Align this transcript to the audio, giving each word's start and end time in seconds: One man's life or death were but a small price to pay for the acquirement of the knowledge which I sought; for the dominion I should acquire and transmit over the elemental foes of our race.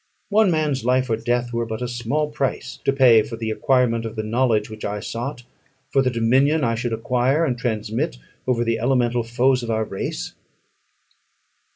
One 0.29 0.49
man's 0.49 0.83
life 0.83 1.11
or 1.11 1.15
death 1.15 1.53
were 1.53 1.67
but 1.67 1.83
a 1.83 1.87
small 1.87 2.31
price 2.31 2.79
to 2.85 2.91
pay 2.91 3.21
for 3.21 3.35
the 3.37 3.51
acquirement 3.51 4.03
of 4.03 4.15
the 4.15 4.23
knowledge 4.23 4.67
which 4.67 4.83
I 4.83 4.99
sought; 4.99 5.43
for 5.91 6.01
the 6.01 6.09
dominion 6.09 6.63
I 6.63 6.73
should 6.73 6.91
acquire 6.91 7.45
and 7.45 7.55
transmit 7.55 8.17
over 8.47 8.63
the 8.63 8.79
elemental 8.79 9.21
foes 9.23 9.61
of 9.61 9.69
our 9.69 9.83
race. 9.83 10.33